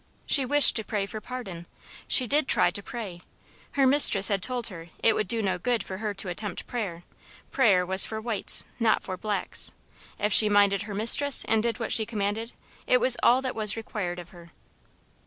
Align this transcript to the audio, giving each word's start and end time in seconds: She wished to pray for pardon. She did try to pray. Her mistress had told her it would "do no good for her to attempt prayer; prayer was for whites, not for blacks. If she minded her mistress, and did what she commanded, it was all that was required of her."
She 0.25 0.45
wished 0.47 0.75
to 0.77 0.83
pray 0.83 1.05
for 1.05 1.21
pardon. 1.21 1.67
She 2.07 2.25
did 2.25 2.47
try 2.47 2.71
to 2.71 2.81
pray. 2.81 3.21
Her 3.73 3.85
mistress 3.85 4.29
had 4.29 4.41
told 4.41 4.65
her 4.69 4.89
it 5.03 5.13
would 5.13 5.27
"do 5.27 5.43
no 5.43 5.59
good 5.59 5.83
for 5.83 5.99
her 5.99 6.11
to 6.15 6.27
attempt 6.27 6.65
prayer; 6.65 7.03
prayer 7.51 7.85
was 7.85 8.03
for 8.03 8.19
whites, 8.19 8.63
not 8.79 9.03
for 9.03 9.15
blacks. 9.15 9.69
If 10.17 10.33
she 10.33 10.49
minded 10.49 10.81
her 10.81 10.95
mistress, 10.95 11.45
and 11.47 11.61
did 11.61 11.77
what 11.79 11.93
she 11.93 12.07
commanded, 12.07 12.51
it 12.87 12.97
was 12.99 13.15
all 13.21 13.43
that 13.43 13.53
was 13.53 13.77
required 13.77 14.17
of 14.17 14.29
her." 14.29 14.49